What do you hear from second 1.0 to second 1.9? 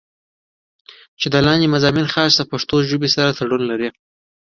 چې دا لانديني